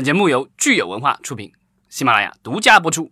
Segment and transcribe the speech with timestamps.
[0.00, 1.52] 本节目由聚友文化出品，
[1.90, 3.10] 喜马拉雅独家播出。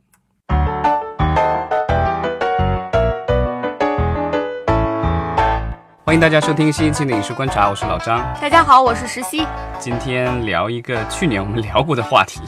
[6.02, 8.20] 欢迎大家收听新一期的影视观察，我是老张。
[8.40, 9.46] 大家好，我是石溪。
[9.78, 12.40] 今天聊一个去年我们聊过的话题。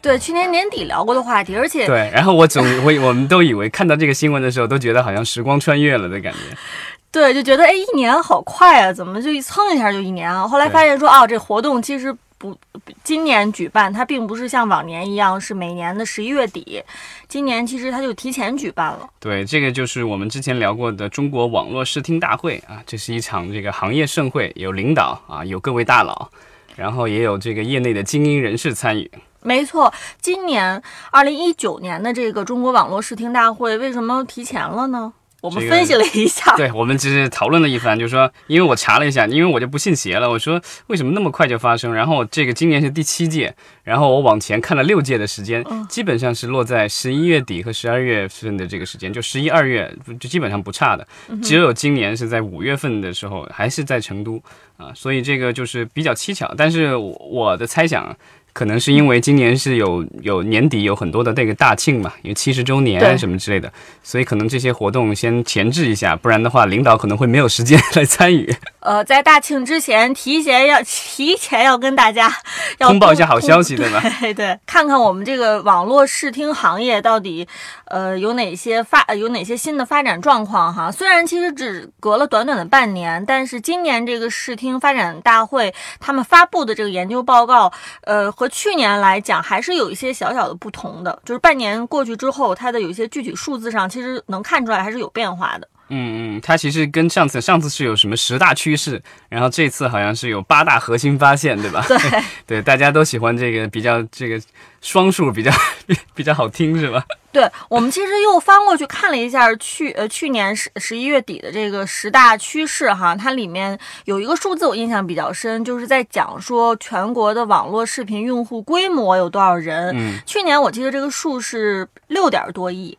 [0.00, 6.38] 对，去年年底聊过的话题，而且对，然后我总我 我们都以为看到这个新闻的时候，都觉得好像时光穿越了的感觉。
[7.10, 10.46] 对，就觉得哎，一年好快啊，怎么就一蹭一下就一年啊？
[10.46, 12.56] 后来发现说，哦，这活动其实不，
[13.04, 16.82] 今年举办它并不是像往年一样是每年的十一月底，
[17.28, 19.06] 今年其实它就提前举办了。
[19.18, 26.30] 对，这个就是我们之前聊过的中国网络视听大会啊，这是一场这个行业盛会，有领导啊，有各位大佬，
[26.76, 29.10] 然后也有这个业内的精英人士参与。
[29.42, 35.12] 没错，今年二零一九年的这个中国网络视听大会为什么提前了呢？
[35.40, 41.94] 我们分析了一下，对我们只是讨论了一番，就是说，因为我查了一下，因为我就不信邪了，我说为什么那么快就发生？
[41.94, 51.06] 然后这个今年是第七届，然后我往前看了六届的时间，基本上是落在十一月底和十二月份的这个时间，就十一二月就基本上不差的，
[51.42, 54.42] 只有今年是在五月份的时候还是在成都
[54.76, 56.52] 啊，所以这个就是比较蹊跷。
[56.56, 58.16] 但是我的猜想。
[58.60, 68.54] 可能是因为今年是有有年底有很多的这个大庆嘛，因为七十周年什么之类的，所以可能这些活动先前置一下，不然的话领导可能会没有时间 来参与。
[68.80, 72.32] 呃，在大庆之前，提前要 提前要跟大家
[72.78, 74.02] 要通报一下好消息，对吧？
[74.20, 77.46] 对对，看看我们这个网络视听行业到底
[77.84, 80.90] 呃有哪些发有哪些新的发展状况哈。
[80.90, 87.72] 虽然其实只隔了短短的半年，但是今年这个视听发展大会他们发布的这个研究报告，
[88.04, 88.30] 呃。
[88.40, 91.20] 和去年来讲，还是有一些小小的不同的。
[91.26, 95.68] 就是半年过去之后，它的有一些具体数字上，其实能看出来还是有变化的。
[95.90, 101.84] 嗯嗯，它其实跟上次上次是有什么十大趋势，然后这次好像是有八大核心发现，对吧？
[101.86, 101.98] 对
[102.46, 104.40] 对，大家都喜欢这个比较这个
[104.80, 105.50] 双数比较
[106.14, 107.04] 比较好听，是吧？
[107.32, 119.92] 对我们其实又翻过去看了一下去呃去年十十一月底的这个十大趋势哈，它里面有一个数字我印象比较深，就是在讲说全国的网络视频用户规模有多少人。
[119.94, 122.96] 嗯，去年我记得这个数是六点多亿。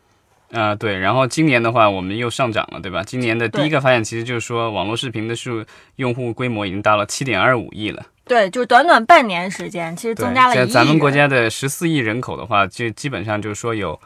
[0.52, 3.02] 啊，对，然后今年的话我们又上涨了，对吧？
[3.02, 5.64] 今年的第一个发现其实就是说网络视频的数
[5.96, 8.06] 用户规模已经到了七点二五亿了。
[8.24, 10.60] 对，就是短短半年时间，其实增加了一亿。
[10.60, 13.98] 在咱们国家的十四亿人口的话，就基本上就是说有。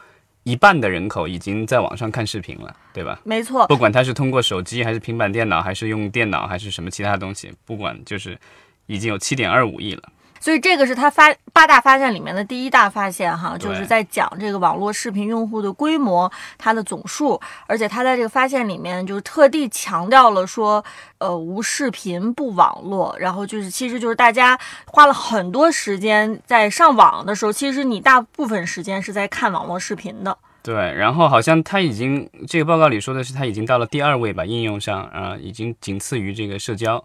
[0.43, 3.19] 一半的人口已经在网上看视频了，对吧？
[3.25, 8.39] 没错，不管他是通过手机，还是平板电脑，还是用电脑，还是什么其他东西，不管就是
[8.85, 10.03] 已经有七点二五亿了。
[10.47, 20.81] 所以这个是他发八大发现里面的第一大发现哈，就是在讲这个网络视频用户的规模，它的总数，而且他在这个发现里面就是特地强调了说，
[21.17, 30.37] 呃，无视频不网络，然后就是其实就是大家花了很多时间在上网的时候，其实你大部分时间是在看网络视频的。
[30.63, 37.03] 对，然后好像他已经这个报告里说的是他已经到了第二位吧，应用上啊，已经仅次于这个社交。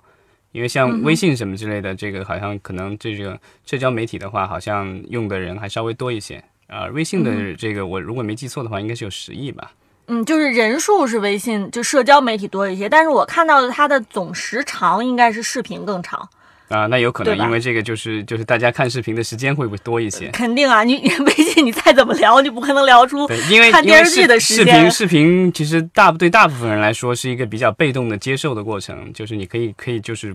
[0.53, 6.87] 因为像微信什么之类的，这个好像可能这个社交媒体的话，好像用的人还稍微多一些啊。
[6.93, 9.73] 微信的这个，我如果没记错的话，应该是有十亿吧。
[10.09, 16.29] 嗯，就是人数是微信就社交媒体多一些，但是我看到的它的总时长应该是视频更长。
[16.69, 20.29] 啊，那有可能，因为这个就是就是大家看视频的时间会不会多一些？
[20.29, 24.67] 肯定啊，你 你微信你再怎么聊，你不可能聊出因为看电视剧的时间。
[24.67, 30.35] 视频视频其实大对大部分人来说是一个比较被动的接受的过程，就是你可以可以就是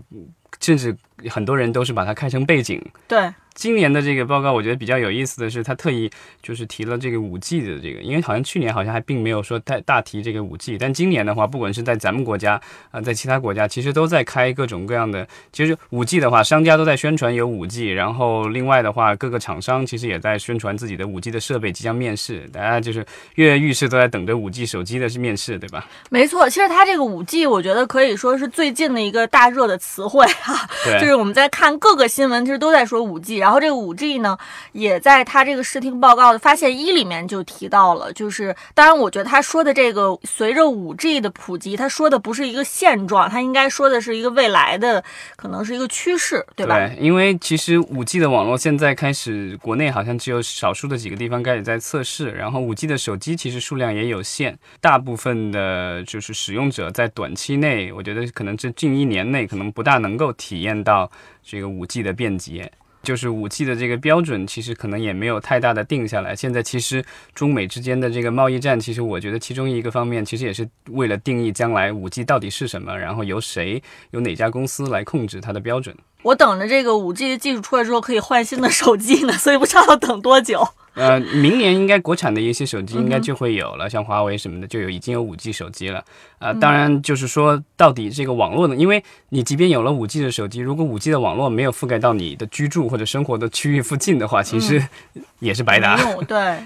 [0.59, 0.95] 甚至
[1.29, 2.83] 很多人都是把它开成背景。
[3.07, 3.31] 对。
[3.57, 6.07] 今年的这个报告，我觉得比较有意思的是，他特意
[6.43, 15.27] 就是提了这个五 G 的这个，因为好像去年好像还并没有说太大提这个五 G，但今年的话，不管是在咱们国家啊，在其他国家，其实都在开各种各样的。
[15.51, 23.03] 其实五 G 的话，商家都在宣传有五 G，然后另外的话，各个厂商其实也在宣传自己的五 G 的设备即将面世，大家就是
[23.35, 25.87] 跃跃欲试，都在等着五 G 手机的是面世，对吧？
[26.11, 30.69] 没错，其实它这个五 G，我觉得可以说是最近的一个大热的词汇哈，
[30.99, 34.37] 就是我们在看各个新闻，其实都在说五 G，然后这个五 G 呢。
[34.73, 45.03] 也在他这个视听报告的发现一里面就提到了，就是当然，我觉得他说的这个随着五 G 的普及，他说的不是一个现状，他应该说的是一个未来的，
[45.35, 46.77] 可能是一个趋势，对吧？
[46.77, 61.09] 对，因为其实五 G 的网络现在开始，国内好像只有少数的几个地方开始在测试，然后五 G 的手机其实数量也有限，大部分的就是使用者在短期内，我觉得可能这近一年内可能不大能够体验到
[61.43, 62.71] 这个五 G 的便捷。
[63.03, 66.35] 就是五 G 的这个标准，其实可能也没有太大的定下来。
[66.35, 67.03] 现在其实
[67.33, 75.95] 中美之间的这个贸易战，其实我觉得其中一个方面，其实也是为了定义将来五 G 到底是什么，然后由谁、由哪家公司来控制它的标准。
[76.23, 80.67] 我等着这个五 G 的技术出来之后可以换新的手机呢，所以不知道要等多久。
[80.97, 86.03] 呃，明年应该国产的一些手机应该就会有了，像华为什么的就有已经有五 G 手机了。
[86.39, 88.75] 啊，当然就是说，到底这个网络呢？
[88.75, 94.83] 因为你即便有了五 G 的手机，如果五 G 的网络没有覆盖到你的居住或者生活的区域附近的话，其实
[95.39, 95.97] 也是白搭。
[96.27, 96.57] 对。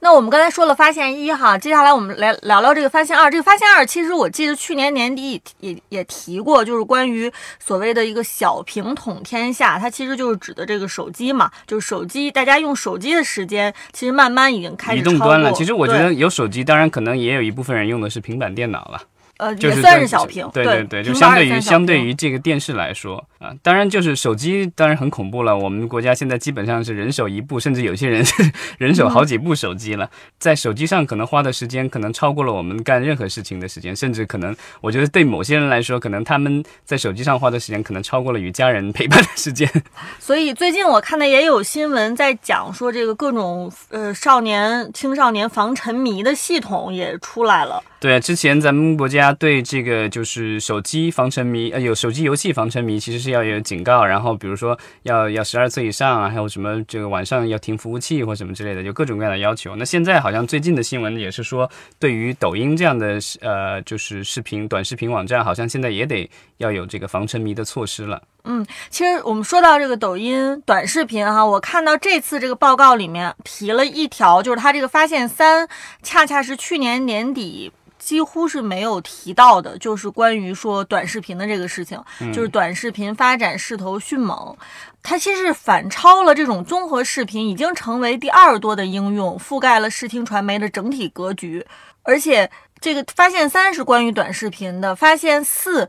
[0.00, 3.30] 那我们刚才说了发现一哈，接下来我们来聊聊这个发现二。
[3.30, 15.52] 这个发现二，其实我记得去年年底也也也提过，就是关于所谓的一个小屏统天下，它其实就是指的这个手机嘛，就是手机，大家用手机的时间其实慢慢已经开始移动端了。
[15.52, 19.02] 其实我觉得有手机，当然可能也有一部分人用的是平板电脑了。
[19.40, 25.56] 呃，也算是小屏，对对对，就相对于相对于这个电视来说啊，当然就是手机，当然很恐怖了。
[25.56, 28.34] 我们国家现在基本上是人手一部，甚至有些人是
[28.76, 39.66] 人手好几部手机了，在手机上可能花的时间可能超过了我们干任何事情的时间，甚至可能我觉得对某些人来说，可能他们在手机上花的时间可能超过了与家人陪伴的时间。
[40.20, 47.82] 所以最近我看的也有新闻在讲说，这个各种呃少年青少年防沉迷的系统也出来了。
[47.98, 59.76] 对，之前咱们国家对这个就是手机防沉迷，呃，有手机游戏防沉迷，其实是要有警告，然后比如说要要十二岁以上啊，还有什么这个晚上要停服务器或什么之类的，有各种各样的要求。
[59.76, 66.28] 那现在好像最近的新闻也是说，对于抖音这样的呃就是视频短视频网站，好像现在也得
[66.58, 68.22] 要有这个防沉迷的措施了。
[68.44, 75.68] 嗯，其实我们说到这个抖音短视频哈，我看到这次这个报告里面提了一条，就是它这个发现三，
[76.02, 77.70] 恰恰是去年年底。
[78.00, 82.02] 几乎是没有提到的，就是关于说短视频的这个事情，
[82.32, 84.56] 就是短视频发展势头迅猛，
[85.02, 91.64] 它其实反超了这种综合视频，已经成为第二多的应用，覆盖了视听传媒的整体格局。
[92.02, 92.50] 而且
[92.80, 95.88] 这个发现三是关于短视频的，发现四。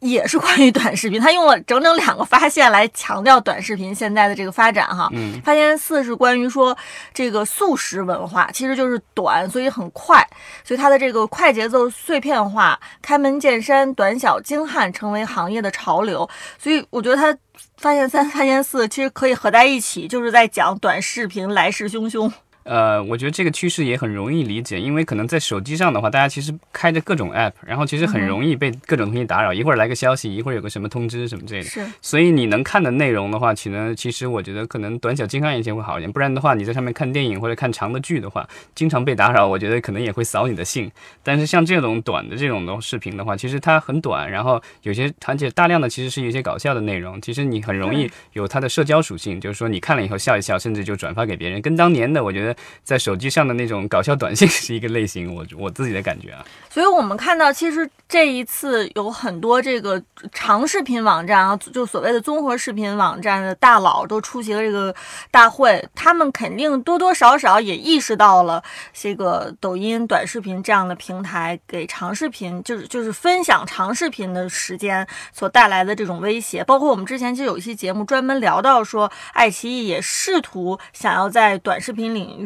[0.00, 5.08] 也是关于短视频，他用了整整两个发现来强调短视频现在的这个发展哈。
[5.12, 6.76] 嗯，发现四是关于说
[7.14, 10.26] 这个速食文化，其实就是短，所以很快，
[10.62, 16.28] 所以它的这个快节奏、碎片化、开门见山、短小精悍成为行业的潮流。
[16.58, 17.36] 所以我觉得它
[17.78, 22.30] 发现三、发现四其实可以合在一起，就是在讲短视频来势汹汹。
[22.66, 31.68] 呃，我觉得这个趋势也很容易理解，因为可能在手机上的话，大家其实开着各种 app，然后其实很容易被各种东西打扰，一会儿来个消息，一会儿有个什么通知什么之类的。
[31.68, 31.80] 是。
[32.02, 40.90] 所以你能看的内容的话，其实其实我觉得可能短小精悍一些会好一点，不然的话你在上面看电影或者看长的剧的话，经常被打扰，我觉得可能也会扫你的兴。
[41.22, 53.46] 但是像这种短的这种的视频的话，其实它很短，然后有些而且大量的其实是一些搞笑的内容，其实你很容易有它的社交属性，就是说你看了以后笑一笑，甚至就转发给别人，跟当年的我觉得在手机上。
[53.46, 56.44] 的那种搞笑短信是一个类型，我我自己的感觉啊。
[56.68, 64.92] 所以我们看到，其实这一次有很多这个长视频网站啊，就所谓的综合视频网站的大佬都出席了这个
[65.30, 68.62] 大会，他们肯定多多少少也意识到了
[68.92, 76.64] 这个抖音短视频这样的平台给长视频，就是就是分享长视频的时间所带来的这种威胁。
[76.64, 82.45] 包括我们之前其实有一期节目专门聊到说，爱奇艺也试图想要在短视频领域，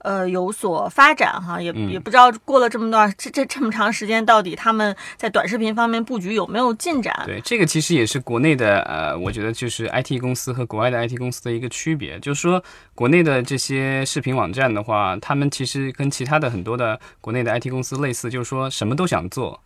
[0.00, 0.22] 呃。
[0.32, 7.12] 有所发展哈，也也不知道过了这么段这这这么长时间，到底他们在短视频方面布局有没有进展？
[7.26, 12.62] 对，这个其实也是国内的呃，我觉得就是 IT 公司和国外的 IT 公司的一个区别，就是说
[12.94, 19.60] 国内的这些视频网站的话，他们其实跟其他的很多的国内的 IT 公司类似，就是说什么都想做。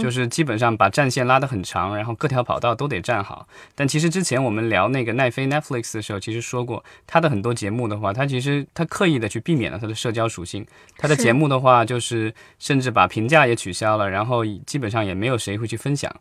[0.00, 3.46] 就是基本上把战线拉得很长，然后各条跑道都得站好。
[3.74, 10.66] 但其实之前我们聊那个奈飞 Netflix 的时候，其实说过，它的很多节目的话，它其实它刻意的去避免了它的社交属性。
[10.98, 16.14] 它的节目的话，就是甚至把评价也取消了，然后基本上也没有谁会去分享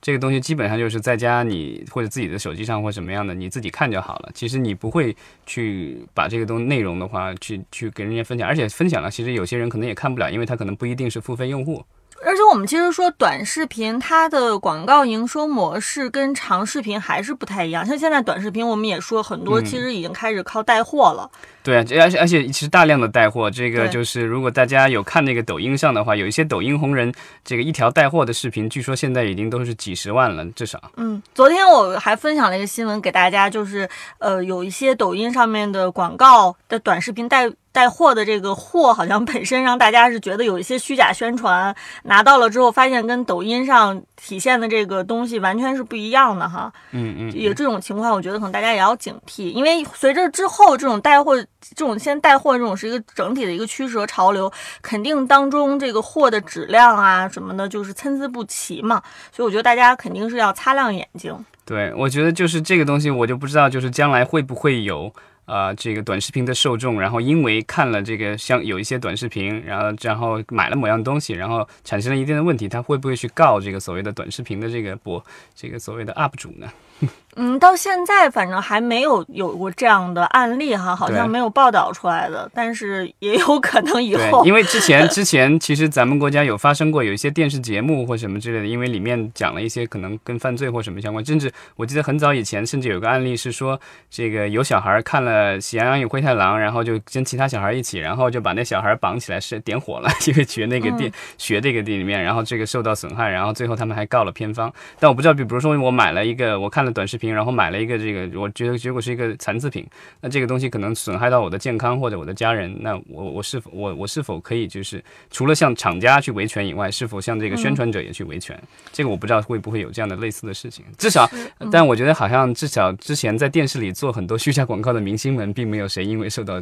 [0.00, 0.40] 这个东西。
[0.40, 4.30] 基本上就是在家你或者自己的手机上或什么样的，你自己看就好了。
[4.34, 11.84] 其实你不会去把这个东内容的话去去给人家分享，而且分享了，其实有些人可能也看不了，因为他可能不一定是付费用户。
[12.24, 17.84] 而且我们其实说短视频，它的广告营收模式跟长视频还是不太一样。
[17.84, 21.30] 像现在短视频，我们也说很多其实已经开始靠带货了。
[21.62, 27.12] 对，而且而且其实大量的带货，这个就是如果大家有看那个抖音上的话，有一些抖音红人，
[27.44, 30.80] 这个一条带货的视频，据说现在已经都是几十万了，至少。
[30.96, 46.72] 嗯，昨天我还分享了一个新闻给大家，就是呃，有一些抖音上面的广告的短视频带带货的这个货好像本身让大家是觉得有一些虚假宣传，拿到了之后发现跟抖音上体现的这个东西完全是不一样的哈。
[46.90, 54.50] 嗯嗯，有这种情况，我觉得可能大家也要警惕，因为随着之后这种带货、这种先带货这种是一个整体的一个趋势和潮流，
[54.82, 59.00] 肯定当中这个货的质量啊什么的，就是参差不齐嘛。
[59.30, 61.32] 所以我觉得大家肯定是要擦亮眼睛。
[61.64, 65.12] 对，我觉得就是这个东西，我就不知道，就是将来会不会有。
[65.44, 76.68] 啊，这个短视频的受众，然后因为看了这个像有一些短视频，然后然后买了某样东西，然后产生了一定的问题，他会不会去告这个所谓的短视频的这个博，这个所谓的 UP 主呢？
[77.36, 84.44] 嗯，到现在反正还没有有过这样的案例哈，好像没有报道出来的，但是也有可能以后。
[84.44, 93.80] 因为之前 之前其实咱们国家有发生过有一些电视节目或什么之类的，因为里面讲了一些可能跟犯罪或什么相关，甚至我记得很早以前甚至有个案例是说，
[94.10, 95.30] 这个有小孩看了
[95.60, 104.72] 《喜羊羊与灰太狼》，然后就跟其他小孩一起，然后就把那小孩绑起来是点火了， 因为学那个电学这个电里面，然后这个受到损害，然后最后他们还告了片方。
[104.98, 108.00] 但我不知道，比比如说我买了一个，我看了短视频，然后买了一个。
[108.00, 109.86] 这个我觉得结果是一个残次品，
[110.22, 118.58] 那这个东西可能损害到我的健康或者我的家人，那我我是否我我是否可以就是除了向厂家去维权以外，是否向这个宣传者也去维权？
[118.90, 120.82] 这个我不知道会不会有这样的类似的事情。
[120.96, 121.28] 至少，
[121.70, 126.54] 但我觉得好像至少之前在电视里做很多虚假广告的明星们，并没有谁因为受到。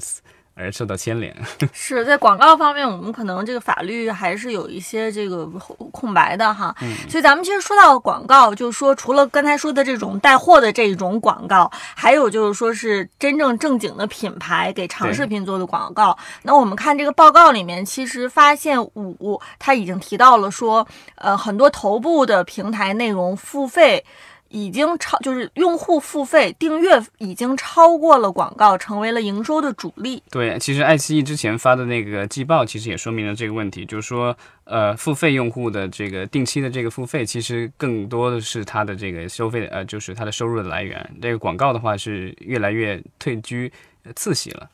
[0.60, 1.32] 而受到牵连，
[1.72, 5.46] 是在广告方面，我们可能这个法律还是有一些这个
[5.92, 6.74] 空白的哈。
[6.82, 16.18] 嗯，所以咱们其实说到广告，就是说除了刚才说的这种带货的这种广告，还有就是说是真正正经的品牌给长视频做的广告。
[16.42, 20.84] 那我们看这个报告里面，其实发现五他已经提到了说，
[21.14, 24.04] 呃，很多头部的平台内容付费。
[24.48, 30.22] 已经超就是用户付费订阅已经超过了广告，成为了营收的主力。
[30.30, 41.10] 对，其实爱奇艺之前发的那个季报，其实也说明了这个问题，就是说，呃，付费用户的这个定期的这个付费，其实更多的是它的这个收费，呃，就是它的收入的来源。
[41.20, 43.72] 这个广告的话是越来越退居
[44.16, 44.68] 次席了。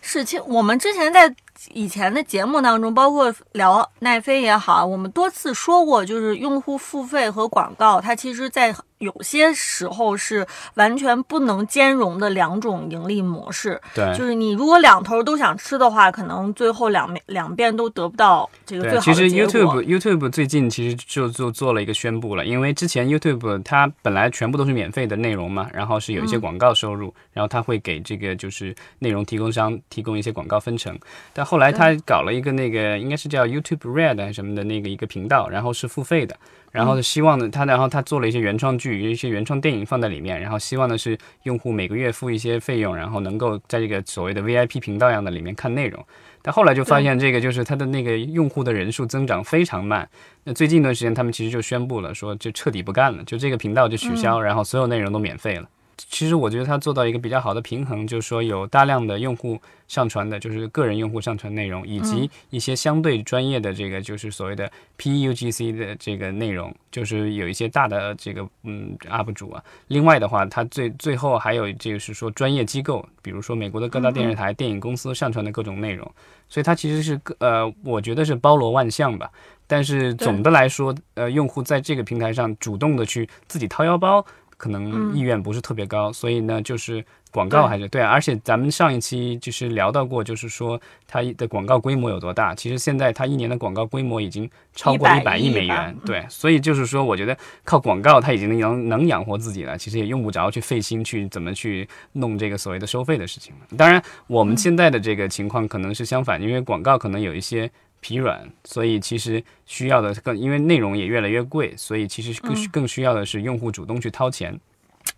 [0.00, 1.34] 是，其我们之前在。
[1.72, 13.78] 以前的节目当中，包括聊奈飞也好，我们多次说过，就是用户付费和广告，它其实在有些时候是完全不能兼容的两种盈利模式。
[13.94, 30.98] 对，就是你如果两头都想吃的话，可能最后两面两边都得不到这个最好的其实 YouTube YouTube 最近其实就就做了一个宣布了，因为之前 YouTube 它本来全部都是免费的内容嘛，然后是有一些广告收入，然后它会给这个就是内容提供商提供一些广告分成，
[31.34, 36.36] 但后来他搞了一个那个应该是叫 YouTube Red 什么的那个一个频道，然后是付费的，
[36.72, 46.04] 然后希望呢他然后他做了一些原创剧，有一些原创电影放在里面，然后希望的是用户每个月付一些费用，然后能够在这个所谓的 VIP 频道样的里面看内容。
[46.42, 50.08] 但后来就发现这个就是他的那个用户的人数增长非常慢。
[50.44, 55.68] 那最近一段时间他们其实就宣布了说就彻底不干了，就这个频道就取消，然后所有内容都免费了。
[55.96, 69.64] 其实我觉得它做到一个比较好的平衡，就是说有大量的用户上传的，就是个人用户上传内容，以及一些相对专业的这个就是所谓的 PUGC 的这个内容，就是有一些大的这个嗯 UP 主啊。
[69.88, 76.10] 另外的话，它最最后还有就是说专业机构，比如说美国的各大电视台、电影公司上传的各种内容，
[76.48, 79.30] 所以它其实是呃，我觉得是包罗万象吧。
[79.66, 84.24] 但是总的来说，呃，用户在这个平台上主动的去自己掏腰包。
[84.56, 92.54] 可能意愿不是特别高，所以呢，就是广告还是对，而且咱们上一期就是聊到过，就是说它的广告规模有多大。
[92.54, 103.76] 其实现在它一年的广告规模已经超过一百亿美元，对，所以就是说，我觉得靠广告它已经能能养活自己了，其实也用不着去费心去怎么去弄这个所谓的收费的事情了。
[103.76, 107.70] 当然，我们现在的这个情况可能是相反，因为广告可能有一些。
[108.00, 114.58] 疲软，所以其实需要的更，因为内容也越来越贵，所以其实更更需要的是用户主动去掏钱。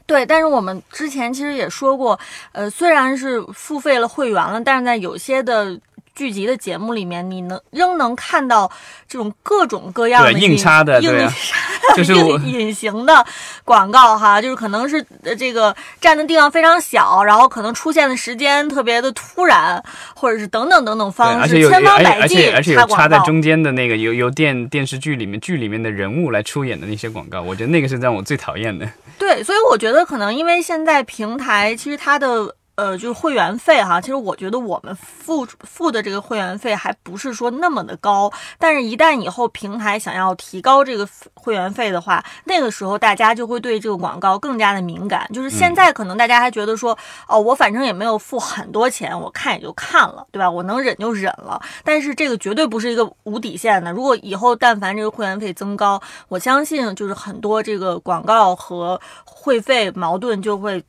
[0.06, 2.18] 对，但是我们之前其实也说过，
[2.52, 5.80] 呃，虽然是付费了会员了，但是在有些的。
[6.18, 8.68] 剧集的节目里面，你能仍能看到
[9.06, 11.12] 这种各种各样的硬插的，硬
[11.96, 12.12] 就是
[12.44, 13.24] 隐形的
[13.64, 15.04] 广告哈，就是可能是
[15.38, 19.80] 这个占的地方非常小，然后可能出现的时间特别的突然，
[20.12, 28.90] 或者是等等等等方式，千方百计而且有插在中间的那个由由电电视剧里面剧里面的人物来出演的那些广告，我觉得那个是让我最讨厌的。
[29.20, 32.56] 对，所以我觉得可能因为现在平台其实它的。
[32.78, 41.04] 呃，就是会员费哈，其实我觉得我们付付的这个会员费还不是说那么的高，但是一旦以后平台想要提高这个
[41.34, 45.28] 会员费的话，那个时候大家就会对这个广告更加的敏感。
[45.34, 50.48] 就是现在可能大家还觉得说，哦，我反正也没有付很多钱，我看也就看了，对吧？
[50.48, 51.60] 我能忍就忍了。
[51.82, 53.90] 但是这个绝对不是一个无底线的。
[53.90, 60.80] 如果以后但凡这个会员费增高，我相信就是很多这个广告和会费矛盾就会。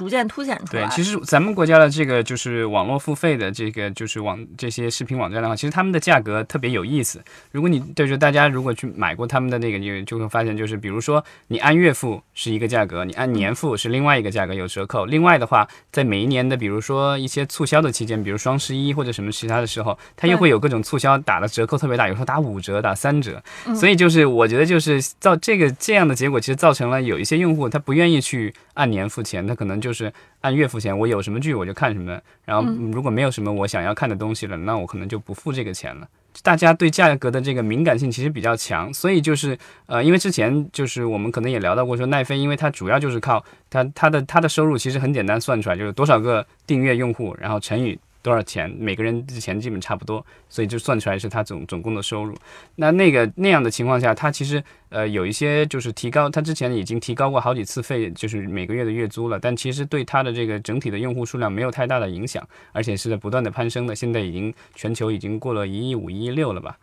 [0.00, 0.88] 逐渐凸显出来。
[0.88, 7.22] 对，其实咱们国家的这个就是网络付费的这个就是网这些视频网站的话，其实他们的价格特别有意思。
[7.52, 15.04] 如果你就是大家如果去买过他们的那个，你就会发现，就是比如说你按月付是一个价格，你按年付是另外一个价格，有折扣。
[15.04, 23.42] 另外的话，在每一年的比如说一些促销的期间，比如双十一或者什么其他的时候，它又会有各种促销，打的折扣特别大，有时候打五折、打三折。
[23.78, 28.54] 所以就是我觉得就是造这个这样的结果，其实造成了有一些用户他不愿意去。
[28.80, 30.10] 按年付钱，他可能就是
[30.40, 30.98] 按月付钱。
[30.98, 36.08] 我有什么剧我就看什么，然后如果没有什么我想要看的东西了，那我可能就不付这个钱了。
[36.42, 47.98] 大家对价格的这个敏感性其实比较强，所以就是呃，因为之前就是我们可能也聊到过，说奈飞，因为它主要就是靠它它的它的收入其实很简单算出来，就是多少个订阅用户，然后乘以。
[48.22, 48.70] 多少钱？
[48.78, 52.34] 每个人之前基本差不多，所以就算出来是他总总共的收入。
[52.76, 59.38] 那那个那样的情况下，他其实呃有一些就是提高，他之前已经提高过好几次费，就是每个月的月租了。
[59.38, 63.94] 但其实对他的这个整体的用户数量没有太大的影响，而且是在不断的攀升的。
[63.94, 66.76] 现在已经全球已经过了一亿五、一亿六了吧？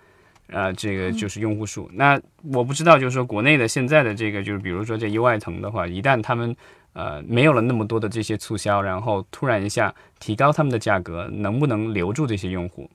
[0.52, 1.90] 啊，这个就是用户数。
[1.94, 2.20] 那
[2.54, 6.56] 我不知道，就是说国内的现在的这个，就是比如说这优爱腾的话，一旦他们。
[6.98, 12.90] 呃，没有了那么多的这些促销，然后突然一下提高他们的价格，能不能留住这些用户？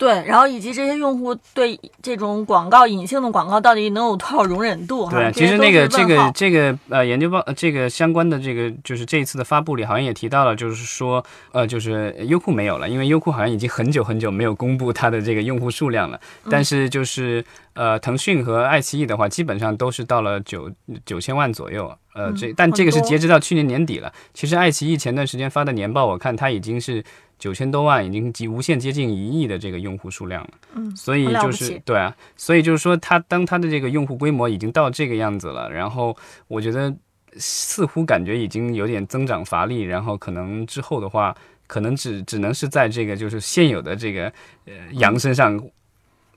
[0.00, 5.06] 对，然后以及这些用户对这种广告隐性的广告到底能有多少容忍度？
[5.10, 16.18] 对，其实那个这个这个呃研究报这个相关的这个就是这一次的发布里好像也提到了，就是说呃就是优酷没有了，因为优酷好像已经很久很久没有公布它的这个用户数量了。
[16.50, 20.70] 但是就是呃腾讯和爱奇艺的话，基本上都是到了九
[21.04, 21.94] 九千万左右。
[22.14, 24.10] 呃这但这个是截止到去年年底了。
[24.32, 27.04] 其实爱奇艺前段时间发的年报，我看它已经是。
[27.40, 36.16] 九千多万已经及无限接近一亿的这个用户数量了，嗯，所以就是对啊，所以就是说，它当它的这个用户规模已经到这个样子了，然后
[36.46, 36.94] 我觉得
[37.36, 41.34] 似乎感觉已经有点增长乏力，然后可能之后的话，
[41.66, 44.32] 可能只只能是在这个就是现有的这个
[44.66, 45.60] 呃羊身上。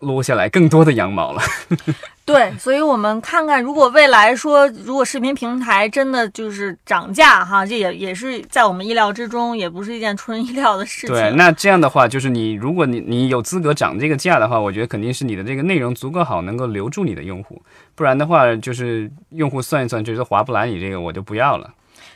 [0.03, 1.41] 落下来更多的羊毛了，
[2.25, 11.15] 对，所以我们看看，如果未来说，如果视频平台真的就是涨价哈，这也也是在我们意料之中，也不是一件出人意料的事情。
[11.15, 17.61] 对，那这样的话，就是你如果你你有资格涨这个价的话，我觉得肯定是你的这个内容足够好，能够留住你的用户，
[17.95, 21.69] 不然的话，就是用户算一算觉得划不来你这个，我就不要了。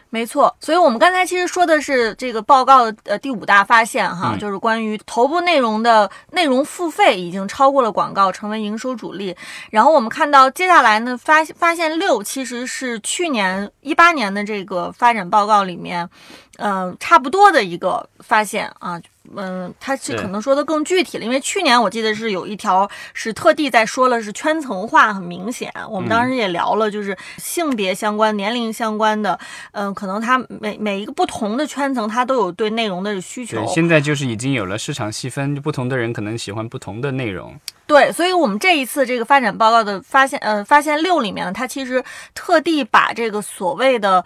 [0.09, 9.35] 没错，所以我们刚才其实说的是这个报告呃第五大发现哈，就是关于头部内容的内容付费已经超过了广告，成为营收主力。
[9.69, 16.09] 然后我们看到接下来呢发发现六其实是去年一八年的这个发展报告里面，
[16.57, 19.01] 嗯差不多的一个发现啊。
[19.35, 25.71] 嗯，他是可能说的更具体了，因为去年我记得是有一条是特地在说了，是圈层化很明显。
[25.89, 29.37] 我们当时也聊了，就是性别相关、年龄相关的，
[29.71, 33.57] 嗯，可能它每每一个不同的圈层，它都有对内容的需求。
[33.57, 37.59] 对，现在就是已经有了市场细分，就不同的人可能喜欢不同的内容。
[37.85, 44.23] 对，所以我们这一次这个发展报告的发现，呃，发现六里面呢，它其实特地把这个所谓的。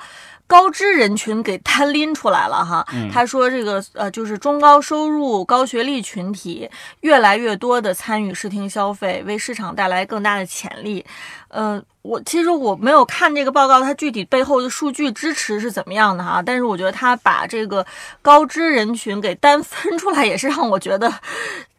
[0.52, 11.06] 高知人群给单拎出来了哈，他说这个呃就是中高收入高学历群体越来越多的参与视听消费，为市场带来更大的潜力。
[11.48, 17.86] 呃，我其实我没有看这个报告，它具体背后的数据支持是怎么样的哈，但是我觉得他把这个
[18.22, 21.10] 高知人群给单分出来，也是让我觉得，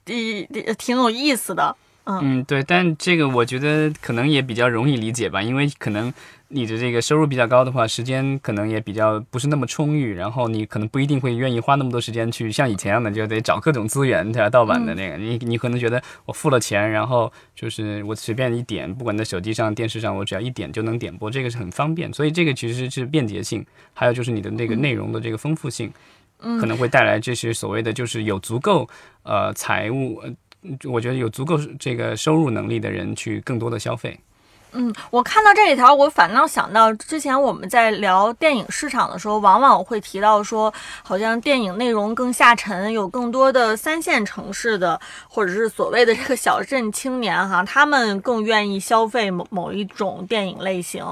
[0.07, 1.77] 挺挺有意思的。
[2.05, 6.12] 嗯，对，但这个我觉得可能也比较容易理解吧，因为可能
[6.49, 14.51] 你的这个收入比较高的话，时间可能也比较不是那么充裕，然后你可能不一定会愿意花那么多时间去像以前一样的，就得找各种资源，对吧？
[14.51, 25.93] 盗版的那个，你你可能觉得我付了钱，然后就是我随便一点，不管在手机上、电视上，我只要一点就能点播，这个是很方便，所以这个其实是便捷性，还有就是你的那个内容的这个丰富性，
[26.41, 28.88] 可能会带来这些所谓的就是有足够
[29.23, 30.21] 呃财务。
[30.85, 34.18] 我觉得有足够这个收入能力的人去更多的消费。
[34.75, 51.05] 嗯，我看到这一条，我反倒想到之前我们在聊电影市场的时候，往往会提到说，好像电影内容更下沉，有更多的三线城市的或者是所谓的这个小镇青年哈，他们更愿意消费某某一种电影类型。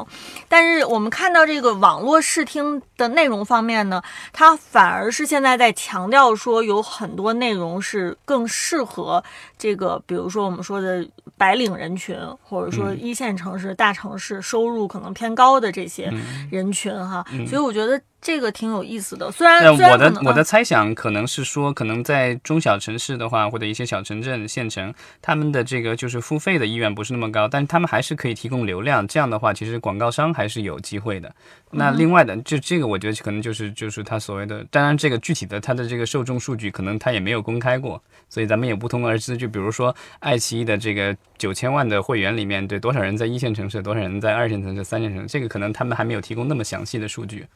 [0.49, 9.23] 但是我们看到这个网络视听的内容方面呢，它反而是现在在强调说，有很多内容是更适合
[9.59, 11.07] 这个，比如说我们说的
[11.41, 13.41] 白领人群，或者说一线城。
[13.51, 16.13] 城市、大城市收入可能偏高的这些
[16.53, 18.01] 人群哈，所以我觉得。
[18.23, 29.09] 这个挺有意思的，虽然我的我的猜想可能是说，可能在中小城市的话，或者一些小城镇、县城，他们的这个就是付费的意愿不是那么高，但是他们还是可以提供流量。
[29.09, 31.35] 这样的话，其实广告商还是有机会的。
[31.71, 39.35] 那另外的，就这个我觉得可能就是就是他所谓的，当然这个具体的他的这个受众数据可能他也没有公开过，所以咱们也不通而知。
[39.35, 47.47] 就比如说爱奇艺的这个九千万的会员里面，对多少人在一线城市，多少人在二线城市、三线城市，这个可能他们还没有提供那么详细的数据。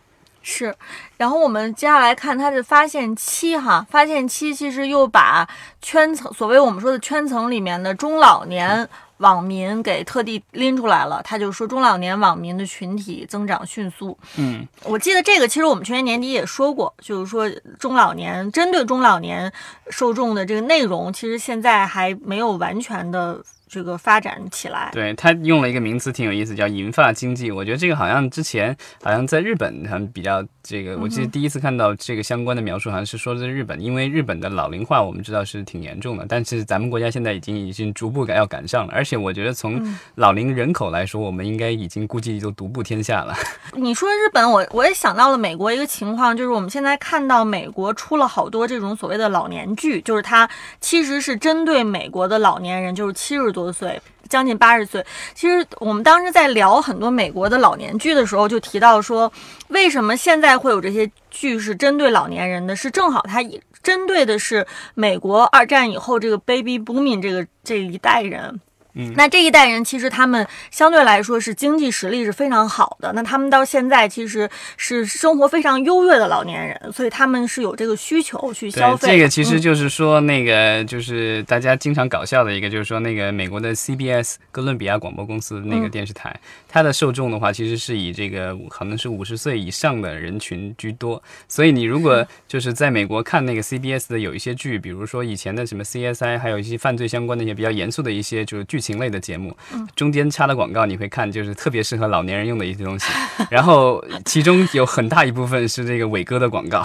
[0.47, 0.75] 是，
[1.17, 5.49] 然后我们接下来看它的发现期哈，发现期其实又把
[5.81, 11.23] 圈层，所谓我们说的圈层里面的中老年网民给特地拎出来了。
[11.25, 14.17] 他就说中老年网民的群体增长迅速。
[14.37, 19.51] 嗯，我记得这个其实我们去年年底也说过，就是说中老年针对中老年
[19.89, 23.43] 受众的这个内容，其实现在还没有完全的。
[23.75, 27.51] 这个发展起来，对他用了一个名词挺有意思，叫银发经济。
[27.51, 39.81] 我觉得这个好像之前好像在日本很比较这个，我记得第一次看到这个相关的描述，好像是说在日本，因为日本的老龄化我们知道是挺严重的，但是咱们国家现在已经已经逐步赶要赶上了，而且我觉得从
[40.17, 43.35] 老龄人口来说，我们应该已经估计都独步天下了。
[43.73, 50.47] 你说日本，我我也想到了美国一个情况，就是我们现在看到美国出了好多这种所谓的老年剧，就是它
[50.81, 53.55] 其实是针对美国的老年人，就是七十。
[53.55, 55.05] 多岁，将近八十岁。
[55.35, 59.33] 其实我们当时在聊很多美国的老年剧的时候，就提到说，
[59.69, 62.75] 为什么现在会有这些剧是针对老年人的？
[62.75, 63.41] 是正好它
[63.83, 68.61] 针对的是美国二战以后这个 baby booming 这个这一代人。
[68.95, 79.09] 嗯，那这一代人其实他们相对来说是经济实力是非常好的，那他们到现在其实是生活非常优越的老年人，所以他们是有这个需求去消费。
[79.09, 98.84] 这个其实就是说，那个就是大家经常搞笑的一个，就是说那个美国的 CBS 哥伦比亚广播公司那个电视台，它的受众的话其实是以这个可能是五十岁以上的人群居多，所以你如果就是在美国看那个 CBS 的有一些剧，比如说以前的什么 CSI，还有一些犯罪相关的一些比较严肃的一些就是剧。
[98.85, 99.57] 情类的节目，
[99.97, 103.07] 中间插的广告你会看，就是特别适合老年人用的一些东西，
[103.49, 106.85] 然后其中有很大一部分是这个伟哥的广告。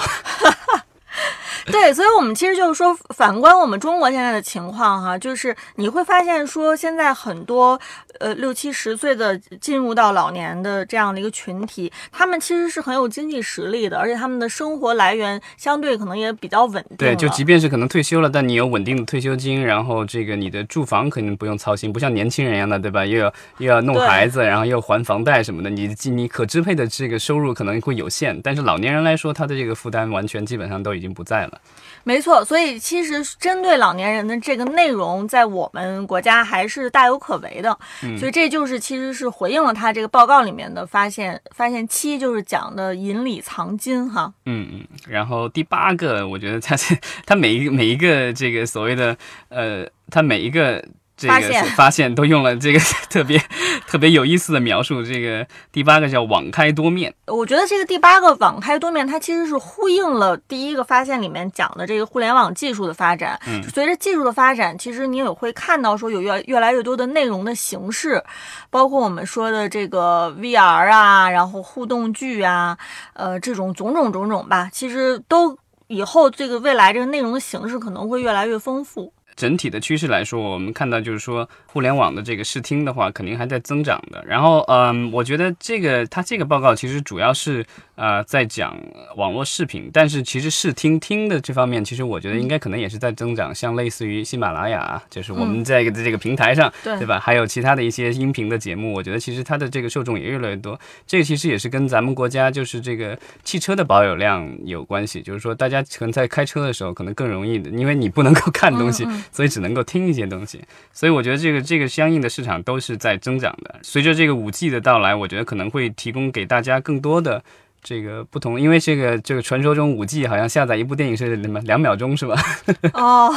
[1.72, 7.80] 对，所以，我们其实就是说，反观我们中国现在的情况哈，就是你会发现说，现在很多
[8.20, 16.98] 呃六七十岁的进入到老年的这样的一个群体，他们其实是很有经济实力的，而且他们的生活来源相对可能也比较稳定。
[16.98, 23.06] 对，就即便是可能退休了，但你有稳定的退休金，然后这个你的住房肯定不用操心，不像年轻人一样的，对吧？
[23.06, 28.40] 又要又要弄孩子，然后又还房贷什么的，你你可支配的这个收入可能会有限。
[28.42, 31.59] 但是老年人来说，他的这个负担完全基本上都已经不在了。
[32.06, 37.78] 没错，所以其实针对老年人的这个内容，在我们国家还是大有可为的。
[38.18, 41.40] 所以这就是其实是回应了他这个报告里面的发现。
[41.54, 44.34] 发现七就是讲的银里藏金哈。
[44.46, 46.96] 嗯嗯，然后第八个，我觉得他这
[47.26, 49.16] 他每一个每一个这个所谓的
[49.50, 50.84] 呃，他每一个。
[51.28, 52.80] 发现发现都用了这个
[53.10, 53.42] 特别
[53.88, 55.04] 特别有意思的描述。
[55.04, 57.14] 这个第八个叫网开多面。
[57.28, 63.40] 我觉得这个第八个网开多面，它其实是呼应了第一个发现里面讲的这个互联网技术的发展。
[63.48, 68.24] 嗯，随着技术的发展，其实你也会看到说有越越来越多的内容的形式，
[68.70, 72.78] 包括我们说的这个 VR 啊，然后互动剧啊，
[73.14, 79.12] 呃，这种种种种种吧，其实都以后这个未来这个内容的形式可能会越来越丰富。
[79.40, 84.22] 整体的趋势来说，我们看到就是说，互联网的这个视听的话，肯定还在增长的。
[84.28, 88.78] 然后，嗯，我觉得这个它这个报告其实主要是呃在讲
[89.16, 93.56] 网络视频，但是其实视听听的这方面，其实我觉得应该可能也是在增长。
[93.56, 97.18] 像类似于喜马拉雅，就是我们在这个平台上，对吧？
[97.18, 100.78] 还有其他的一些音频的节目，我觉得其实它的这个受众也越来越多。
[101.08, 105.22] 这个其实也是跟咱们国家就是这个汽车的保有量有关系。
[105.22, 109.08] 就是说，大家可能在开车的时候，可能更容易的，因为你不能够看东西。
[109.32, 110.62] 所以只能够听一些东西，
[110.92, 113.80] 所以我觉得这个这个相应的市场都是在增长的。
[113.84, 117.44] 随着这个五 G 的到来，我觉得可能会提供给大家更多的
[117.82, 122.36] 这个不同，因为这个这个传说中五 G 好像下载一部电影是什么两秒钟是吧？
[122.94, 123.32] 哦，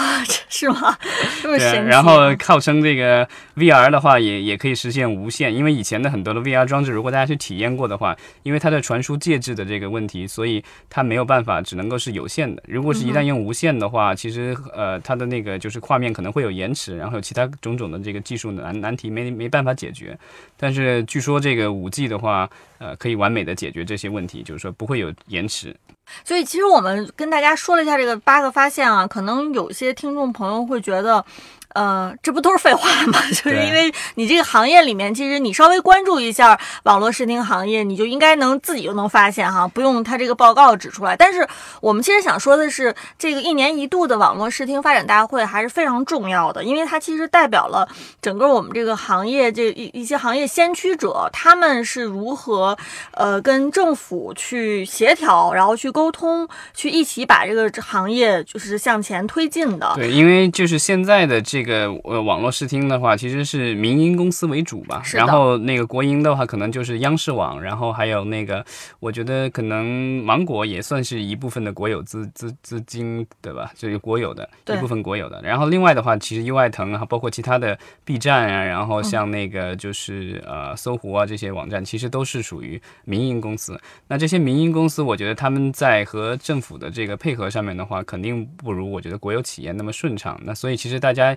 [0.49, 0.97] 是吗？
[1.43, 1.89] 这么神奇。
[1.89, 3.27] 然后号称这个
[3.57, 12.63] VR 的话也也可以实现无线，因为以前的很多的 VR 装置，如果大家去体验过的话，因为它的传输介质的这个问题，所以它没有办法，只能够是有线的。
[12.67, 20.19] 如果是一旦用无线的话，其实呃它的那个就是画面可能会有延迟，然后有其他种种的这个技术难难题没没办法解决。
[20.57, 22.49] 但是据说这个五 G 的话，
[22.83, 25.77] 呃，可以完美的解决这些问题，就是说不会有延迟。
[26.25, 31.25] 所以其实我们跟大家说了一下这个八个发现啊，可能有些听众朋友会觉得。
[31.75, 33.19] 呃，这不都是废话吗？
[33.31, 41.17] 就是因为你这个行业里面，其实你稍微关注一下网络视听行业，你就应该能自己就能发现哈，不用他这个报告指出来。
[41.17, 41.47] 但是
[41.81, 47.89] 我们其实想说的是，这个一年一度的网络视听发展大会还是非常重要的，因为它其实代表了
[48.21, 52.77] 整个我们这个行业这一一些行业先驱者，他们是如何
[53.13, 59.93] 呃跟政府去协调，然后去沟通，去一起把这个行业就是向前推进的。
[59.97, 61.62] 对，因为就是现在的这。
[61.63, 65.01] 这个呃，网络视听的话，其实是民营公司为主吧。
[65.15, 68.65] 然后那个国营的话，可能就是央视网，然后还有那个，
[68.99, 73.71] 我觉得可能芒果也算是一部分的国有资资资金，对吧？
[73.77, 75.41] 就是国有的一部分国有的。
[75.41, 83.81] 然后另外的话，其实优爱腾啊，包括其他的 B 站啊，然后像那个就是呃搜狐啊这些网站，其实都是属于民营公司。
[84.09, 90.37] 那这些民营公司，我觉得他们在和政府的这个配合上面的话，肯定不如我觉得国有企业那么顺畅。
[90.43, 91.37] 那所以其实大家。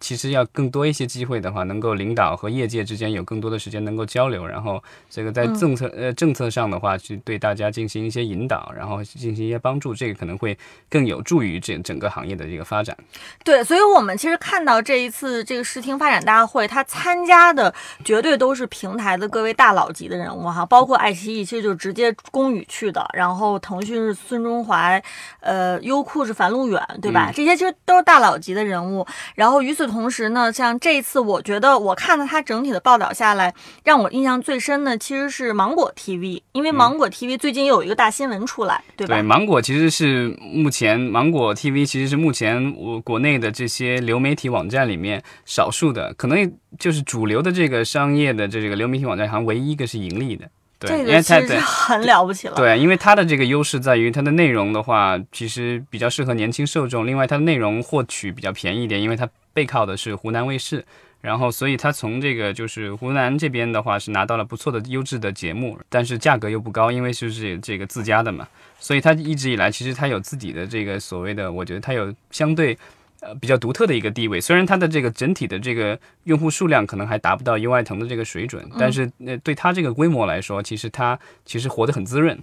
[0.00, 10.56] 其实要更多一些机会的话，能够领导和业界之间有更多的时间能够交流，然后这个在政策呃政策上的话，去对大家进行一些引导，然后进行一些帮助，这个可能会
[10.88, 12.96] 更有助于这整个行业的这个发展。
[13.44, 25.02] 对，所以我们其实看到这一次这个视听发展大会，他参加的绝对都是平台的各位大佬级的人物哈，包括爱奇艺其实就直接公宇去的，然后腾讯是孙中怀，
[25.40, 27.30] 呃，优酷是樊路远，对吧？
[27.34, 29.89] 这些其实都是大佬级的人物，然后与此。
[29.90, 33.52] 同时呢，像这一次，我觉得我看了它整体的报道下来，
[33.84, 39.16] 让我印象最深的其实是芒果 TV，因为芒果 TV 最近有一个大新闻出来，对吧？
[39.16, 50.48] 对，芒果其实是目前芒果 TV 其实是目前我国内的这些流媒体网站里面少数的，可能就是主流的这个商业的这个流媒体网站，好像唯一一个是盈利的。
[50.82, 52.54] 这个其实很了不起了。
[52.54, 57.06] 对，因为它的这个优势在于它的内容的话，其实比较适合年轻受众。
[57.06, 60.84] 另外，它的内容获取比较便宜一点，因为它背靠的是湖南卫视，
[61.20, 68.46] 然后所以他从这个就是湖南这边的话是拿到了不错的优质的节目，但是价格又不高，因为就是这个自家的嘛，
[68.78, 72.76] 所以他一直以来其实他有自己的这个所谓的，我觉得他有相对。
[73.22, 82.42] 呃，比较独特的一个地位，虽然它的这个整体的这个用户数量可能还达不到优爱腾的这个水准，但是呃，对它这个规模来说，其实它其实活得很滋润。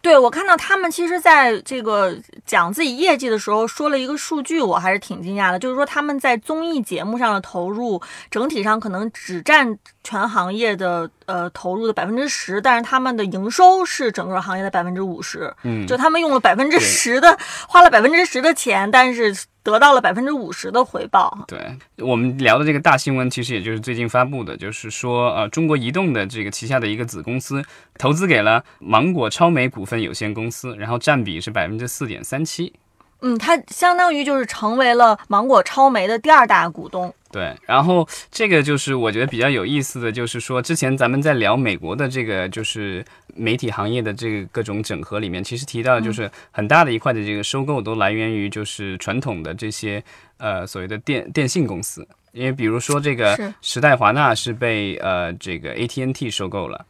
[0.00, 15.52] 对我看到他们其实在这个讲自己业绩的时候说了一个数据，我还是挺惊讶的，就是说他们在综艺节目上的投入整体上可能只占全行业的呃投入的百分之十，但是他们的营收是整个行业的百分之五十。
[15.62, 19.36] 嗯，就他们用了百分之十的花了百分之十的钱，但是。
[19.68, 21.44] 得到了百分之五十的回报。
[21.46, 27.62] 对我们聊的这个大新闻，其实也就是最近发布的，就是说，呃，中国移动的这个旗下的一个子公司
[27.98, 32.72] 投资给了芒果超媒股份有限公司，然后占比是百分之四点三七。
[33.20, 37.12] 嗯，它相当于就是成为了芒果超媒的第二大股东。
[37.32, 43.04] 对，然后这个就是我觉得比较有意思的就是说，之前咱们在聊美国的这个就是
[43.38, 50.02] 媒体行业的这个各种整合里面，其实提到就是很大的一块的这个收购都来源于就是传统的这些
[50.36, 56.84] 呃所谓的电电信公司，因为比如说这个时代华纳是被呃这个 AT&T 收购了。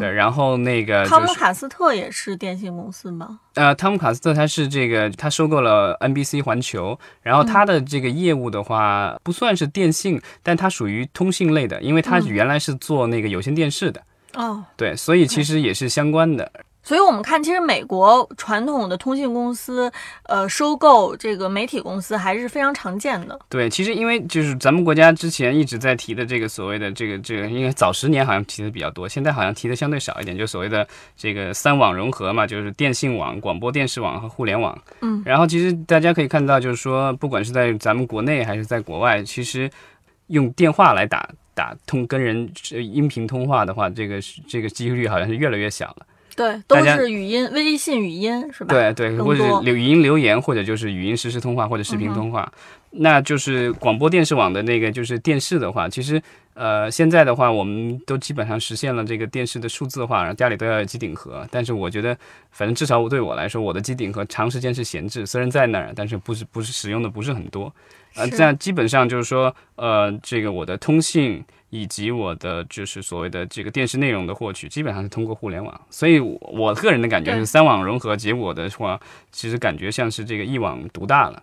[0.00, 3.38] 对，然后那个汤姆卡斯特也是电信公司吗？
[3.54, 14.02] 呃，汤姆卡斯特他是这个，他收购了 NBC 环球，然后他的这个业务的话不算是电信，但它属于通信类的，因为他原来是做那个有线电视的。
[14.36, 16.52] 哦，对，所以其实也是相关的。
[16.82, 19.90] 所以，我们看，其实美国传统的通信公司，
[20.28, 23.36] 呃，收购这个媒体公司还是非常常见的。
[23.48, 34.80] 对，其实因为就是咱们国家之前一直在提的这个所谓的这个这个，因为早十年好像提的比较多，现在好像提的相对少一点，就所谓的这个三网融合嘛，就是电信网、广播电视网和互联网。
[35.00, 35.20] 嗯。
[35.26, 39.68] 然后，其实大家可以看到，就是说，不管是在咱们国内还是在国外，其实
[40.28, 46.06] 用电话来打打通跟人音频通话的话，这个这个几率好像是越来越小了。
[46.36, 48.74] 对，都是语音、微信语音是吧？
[48.74, 52.52] 对对，或者是留语音留言，或者就是语音实时通话或者视频通话。
[52.90, 56.22] 那就是广播电视网的那个就是电视的话，其实
[56.56, 61.46] 呃现在的话，我们都基本上实现了这个电视的数字化，然后家里都要有机顶盒。
[61.50, 62.16] 但是我觉得，
[62.50, 67.70] 反正至少我对我来说，我的机顶盒长时间是闲置，虽然在那儿，但是不是不是使用的不是很多。
[68.14, 75.78] 呃，是这样基本上就是说，呃，这个我的通信以及我的就是所谓的这个电视内容的获取，基本上是通过互联网。
[75.90, 78.98] 所以我，个人的感觉是三网融合，结果的话，
[79.30, 81.42] 其实感觉像是这个一网独大了。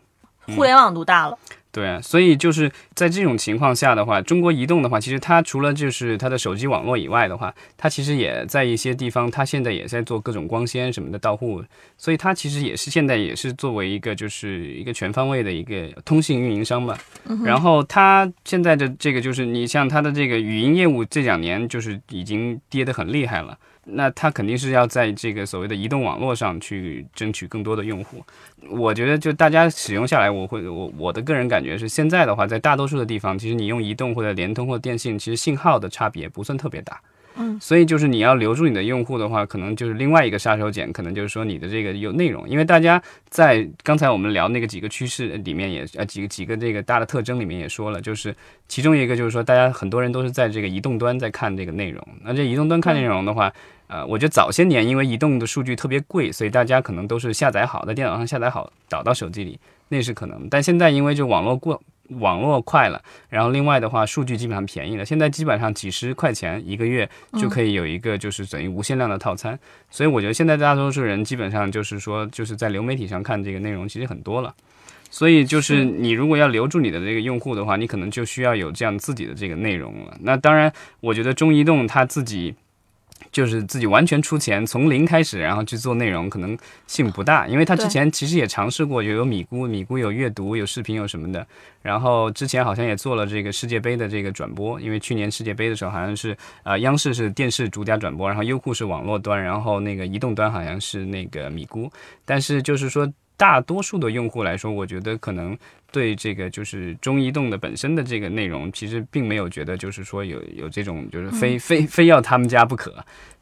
[0.55, 1.37] 互联网独大了。
[1.73, 11.63] 对啊，所以就是在这种情况下的话，中国移动的话，其实它除了就是它的手机网络以外的话，它其实也在一些地方，它现在也在做各种光纤什么的到户，
[11.97, 16.95] 所以它其实也是现在也是作为一个就是一个全方位的一个通信运营商吧。
[17.43, 23.57] 然后它现在的这个就是你像它的这个语音业务这两年就是已经跌得很厉害了。
[23.85, 28.23] 那它肯定是要在这个所谓的移动网络上去争取更多的用户。
[28.69, 37.01] 我觉得就大家使用下来，我会我我的个人感觉是，现在的话，在大多数的地方，其实你用移动或者联通或电信，其实信号的差别不算特别大。
[37.35, 48.35] 嗯，所以就是你要留住你的用户的话，可能就是另外一个杀手锏，可能就是说你的这个有内容，因为大家在刚才我们聊那个几个趋势里面也呃几个几个这个大的特征里面也说了，就是
[48.67, 53.51] 其中一个就是说大家很多人都是在这个移动端在看这个内容，那这移动端看内容的话。
[53.87, 60.47] 呃，我觉得早些年因为移动的数据特别贵，所以大家可能都是下载好，在电脑上下载好，导到手机里，那是可能。
[60.49, 69.57] 但现在因为就网络过网络快了，然后另外的话，数据基本上便宜了，现在基本上几十块钱一个月就可以有一个就是等于无限量的套餐。
[69.89, 74.53] 所以我觉得现在大多数人基本上就是说，就是在流媒体上看这个内容其实很多了。
[75.09, 80.17] 所以就是你如果要留住你的这个用户的话，你可能就需要有这样自己的这个内容了。
[80.19, 82.55] 那当然，我觉得中移动它自己。
[83.31, 86.57] 就是自己完全出钱，从零开始，然后去做内容，可能
[86.87, 91.45] 性不大，因为他之前其实也尝试过，有有米咕，米咕有阅读，有视频，有什么的。
[91.81, 101.89] 然后之前好像也做了这个世界杯的这个转播，因为去年世界杯的时候好像是呃央视是电视独家转播，然后优酷是网络端，然后那个移动端好像是那个米咕。
[102.25, 103.11] 但是就是说，
[103.43, 105.57] 大多数的用户来说，我觉得可能。
[105.93, 112.91] 对这个就是中移动的本身的这个内容，其实并没有觉得就是说有有这种就是非、非非要他们家不可，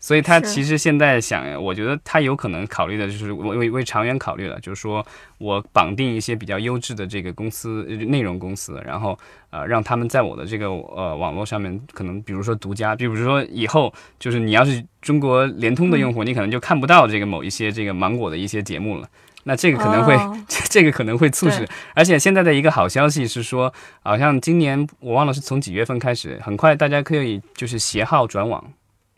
[0.02, 5.06] 所以他其实现在想，我觉得他有可能考虑的就是为为长远考虑了，就是说
[5.38, 9.18] 我绑定一些比较优质的这个公司内容公司，然后
[9.50, 19.08] 呃让他们在我的这个呃网络上面，可能比如说独家，比如说以后就是你要是中国联通的用户，你可能就看不到这个某一些这个芒果的一些节目了。
[19.44, 20.38] 那这个可能会，哦
[20.70, 23.74] 这个可能会促使，而且现在的一个好消息是说，
[24.04, 28.64] 好像今年我忘了是从几月份开始，很快大家可以就是携号转网。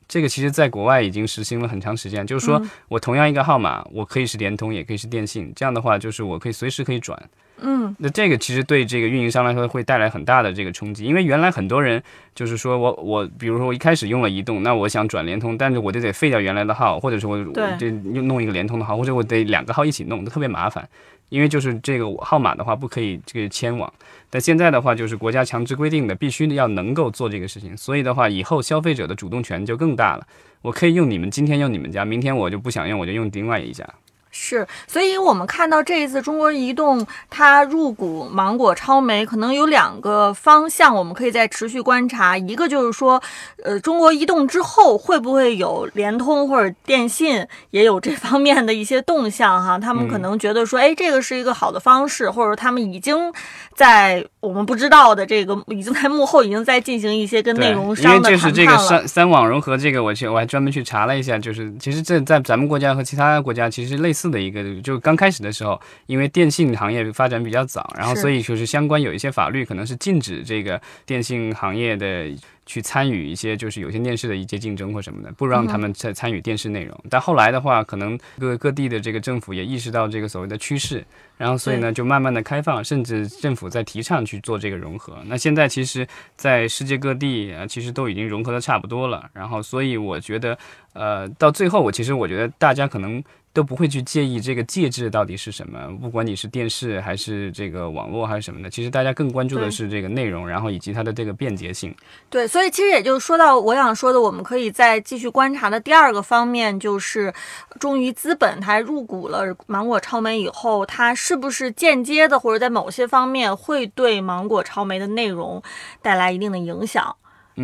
[0.08, 7.18] 这个其实在国外已经实行了很长时间，就是说我同样一个号码，我可以是联通，也可以是电信，这样的话就是我可以随时可以转。
[7.62, 12.02] 嗯，那这个其实对这个运营商来说会带来很大的这个冲击，因为原来很多人
[12.36, 17.38] 就是说我我比如说我一开始用了移动，那我想转联通，但是我就得废掉原来的号，或者是我
[17.78, 20.88] 就用弄一个联通的号，或者我得两个号一起弄，都特别麻烦。
[21.30, 23.92] 因为就是这个号码的话不可以这个迁网，
[24.30, 30.28] 但现在的话就是国家强制规定的，必须要能够做这个事情，所以的话以后消费者的主动权就更大了。
[30.62, 33.88] 我可以用你们今天用你们家，明天我就不想用，我就用另外一家。
[34.36, 42.36] 是，所以我们看到这一次中国移动它入股芒果超媒，可能有两个方向，我们可以再持续观察。
[42.36, 43.22] 一个就是说，
[43.64, 49.78] 呃，中国移动之后会不会有联通或者电信也有这方面的一些动向哈？
[49.78, 53.32] 他们可能觉得说，哎，这个是一个好的方式，或者他们已经
[53.76, 58.76] 在我们不知道的这个，已经在幕后已经在进行一些跟，内容因为商的就是这个。
[58.80, 72.30] 三三网融合这个，我去我还专门去查了一下，就是其实这在咱们国家和其他国家其实类似的一个，就刚开始的时候，因为电信行业发展比较早，然后所以就是相关有一些法律可能是禁止这个电信行业的。
[72.66, 76.98] 去参与一些就是有线电视的一些竞争或什么的，不让他们再参与电视内容。
[77.10, 81.06] 但后来的话，可能各各地的这个政府也意识到这个所谓的趋势，
[81.38, 85.18] 然后所以呢就慢慢的开放，甚至政府在提倡去做这个融合。
[85.26, 86.08] 那现在其实，
[86.38, 89.30] 在世界各地啊，其实都已经融合的差不多了。
[89.34, 90.58] 然后所以我觉得，
[90.94, 93.22] 呃，到最后我其实我觉得大家可能。
[93.54, 101.96] 都不会去介意这个介质到底是什么，不管你是电视还是这个网络还是什么的，其实大家更关注的是这个内容，然后以及它的这个便捷性。
[102.32, 107.32] 对，所以其实也就是说到我想说的，我们可以再继续观察的第二个方面，就是
[107.80, 115.62] 终于资本它入股了芒果超媒以后，它是不是间接的或者在某些方面会对芒果超媒的内容
[116.02, 117.16] 带来一定的影响？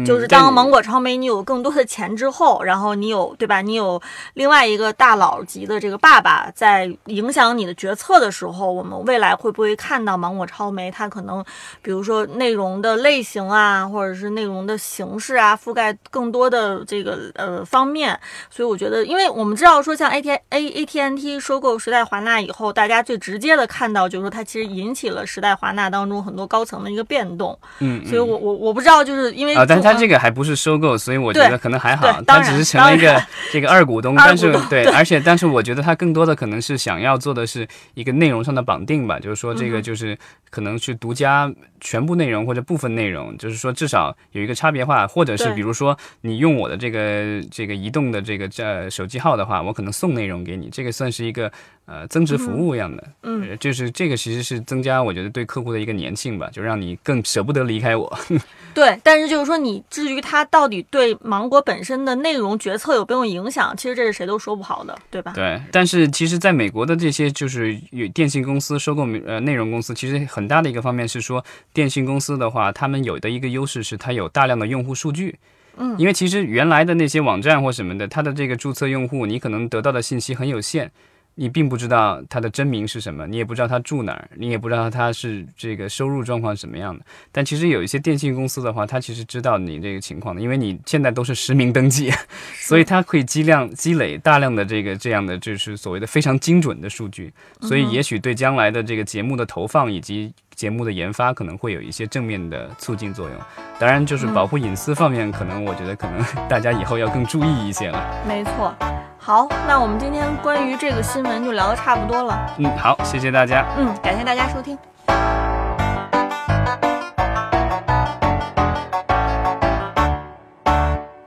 [0.05, 3.61] 就是当芒果超媒你有更多的钱之后，然后你有对吧？
[3.61, 4.01] 你有
[4.35, 11.43] 另外一个大佬级的这个爸爸在影响你的决策的时候，我们未来会不会看到芒果超媒它可能，
[11.81, 18.19] 比如说内容的类型啊，或者是内容的形式啊，覆盖更多的这个呃方面？
[18.49, 27.57] 所以我觉得，因为我们知道说，像 A T A A T N T 收购时代华纳以后，大家最直接的看到就是说，它其实引起了时代华纳当中很多高层的一个变动。
[27.79, 34.15] 嗯，所以我我我不知道，就是因为啊，但它这个还不是收购，所以我觉得可能还好，它只是成了一个这个二股东。
[34.19, 40.17] 但是对，而且但是我觉得它更多的可能是想要做的是一个内容上的绑定吧，就是说这个就是
[40.49, 51.51] 可能去独家全部内容或者部分内容，就是说至少有一个差别化，或者是比如说你用我的这个这个移动的这个这手机号的话，我可能送内容给你，这个算是一个
[51.89, 58.19] 呃增值服务一样的，嗯，就是这个其实是增加我觉得对客户的一个粘性吧，就让你更舍不得离开我。
[58.75, 65.33] 对，但是就是说你至于它到底对芒果本身的内容决策有没有影响，其实这是谁都说不好的，对吧？
[65.33, 75.35] 对，但是其实在美国的这些就是有电信公司收购呃内容公司，其实很大的一个方面是说，电信公司的话，他们有的一个优势是它有大量的用户数据，
[75.75, 80.91] 嗯，因为其实原来的那些网站或什么的，它的这个注册用户，你可能得到的信息很有限。
[81.39, 87.05] 你并不知道他的真名是什么，你也不知道他住哪儿，你也不知道他是这个收入状况什么样的。
[87.31, 92.11] 但其实有一些电信公司的话，他其实知道你这个情况的，因为你现在都是实名登记，
[92.59, 97.31] 所以它可以积量积累大量的这个这样的就是所谓的非常精准的数据，
[97.61, 103.37] 所以也许对将来的这个节目的投放以及节目的研发可能会有一些正面的促进作用。
[103.79, 107.97] 当然，就是保护隐私方面，可能我觉得可能大家以后要更注意一些了。
[108.27, 108.75] 没错。
[109.17, 112.55] 好，那我们今天关于这个新闻就聊得差不多了。
[112.57, 113.65] 嗯，好，谢谢大家。
[113.77, 114.77] 嗯，感谢大家收听。